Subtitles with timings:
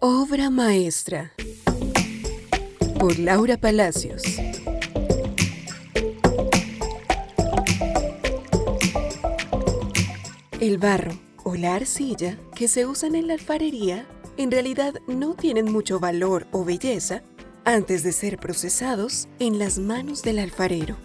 [0.00, 1.32] Obra maestra
[3.00, 4.22] por Laura Palacios.
[10.60, 14.06] El barro o la arcilla que se usan en la alfarería
[14.36, 17.24] en realidad no tienen mucho valor o belleza
[17.64, 20.96] antes de ser procesados en las manos del alfarero.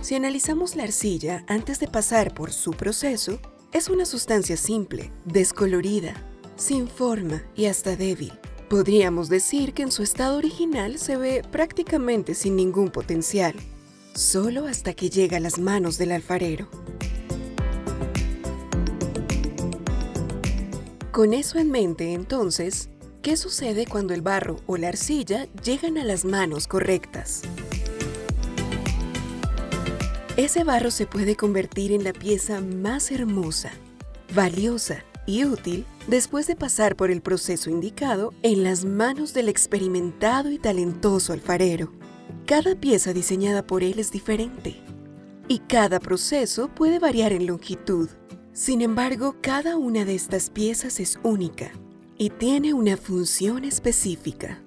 [0.00, 3.38] Si analizamos la arcilla antes de pasar por su proceso,
[3.72, 6.14] es una sustancia simple, descolorida,
[6.56, 8.32] sin forma y hasta débil.
[8.70, 13.54] Podríamos decir que en su estado original se ve prácticamente sin ningún potencial,
[14.14, 16.68] solo hasta que llega a las manos del alfarero.
[21.12, 22.90] Con eso en mente, entonces,
[23.22, 27.42] ¿qué sucede cuando el barro o la arcilla llegan a las manos correctas?
[30.38, 33.72] Ese barro se puede convertir en la pieza más hermosa,
[34.36, 40.52] valiosa y útil después de pasar por el proceso indicado en las manos del experimentado
[40.52, 41.92] y talentoso alfarero.
[42.46, 44.76] Cada pieza diseñada por él es diferente
[45.48, 48.08] y cada proceso puede variar en longitud.
[48.52, 51.72] Sin embargo, cada una de estas piezas es única
[52.16, 54.62] y tiene una función específica.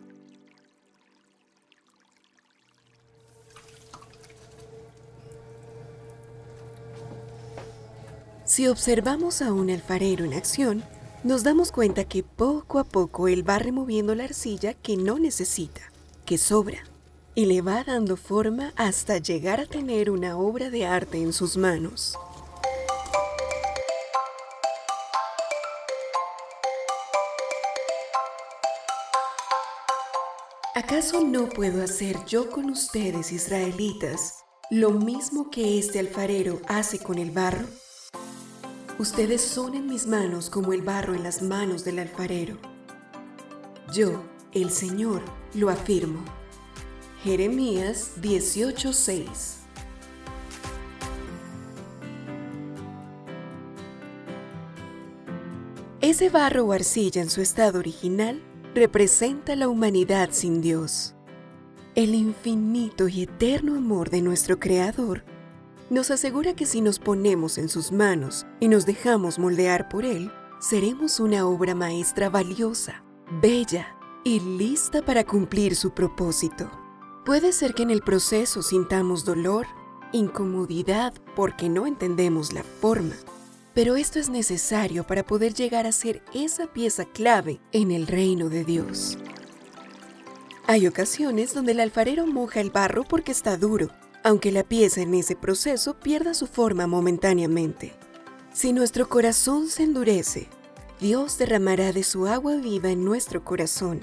[8.51, 10.83] Si observamos a un alfarero en acción,
[11.23, 15.79] nos damos cuenta que poco a poco él va removiendo la arcilla que no necesita,
[16.25, 16.83] que sobra,
[17.33, 21.55] y le va dando forma hasta llegar a tener una obra de arte en sus
[21.55, 22.17] manos.
[30.75, 37.17] ¿Acaso no puedo hacer yo con ustedes, israelitas, lo mismo que este alfarero hace con
[37.17, 37.65] el barro?
[39.01, 42.59] Ustedes son en mis manos como el barro en las manos del alfarero.
[43.91, 44.21] Yo,
[44.51, 45.23] el Señor,
[45.55, 46.23] lo afirmo.
[47.23, 49.55] Jeremías 18:6
[56.01, 58.39] Ese barro o arcilla en su estado original
[58.75, 61.15] representa la humanidad sin Dios.
[61.95, 65.23] El infinito y eterno amor de nuestro Creador
[65.91, 70.31] nos asegura que si nos ponemos en sus manos y nos dejamos moldear por Él,
[70.57, 73.03] seremos una obra maestra valiosa,
[73.41, 73.93] bella
[74.23, 76.71] y lista para cumplir su propósito.
[77.25, 79.67] Puede ser que en el proceso sintamos dolor,
[80.13, 83.15] incomodidad porque no entendemos la forma,
[83.73, 88.47] pero esto es necesario para poder llegar a ser esa pieza clave en el reino
[88.47, 89.17] de Dios.
[90.67, 93.89] Hay ocasiones donde el alfarero moja el barro porque está duro
[94.23, 97.93] aunque la pieza en ese proceso pierda su forma momentáneamente.
[98.53, 100.49] Si nuestro corazón se endurece,
[100.99, 104.01] Dios derramará de su agua viva en nuestro corazón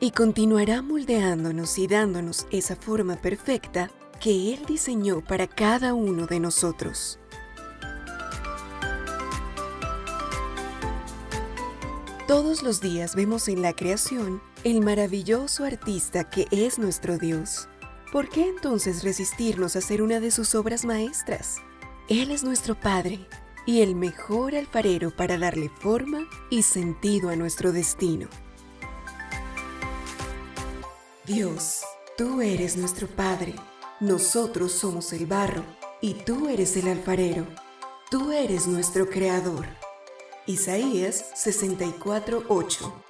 [0.00, 6.40] y continuará moldeándonos y dándonos esa forma perfecta que Él diseñó para cada uno de
[6.40, 7.18] nosotros.
[12.28, 17.68] Todos los días vemos en la creación el maravilloso artista que es nuestro Dios.
[18.12, 21.56] ¿Por qué entonces resistirnos a ser una de sus obras maestras?
[22.08, 23.26] Él es nuestro Padre
[23.66, 28.28] y el mejor alfarero para darle forma y sentido a nuestro destino.
[31.26, 31.82] Dios,
[32.16, 33.54] tú eres nuestro Padre,
[34.00, 35.64] nosotros somos el barro
[36.00, 37.46] y tú eres el alfarero,
[38.10, 39.66] tú eres nuestro Creador.
[40.46, 43.07] Isaías 64:8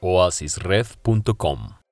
[0.00, 1.85] oasisred.com